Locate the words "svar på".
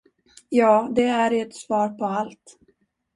1.53-2.05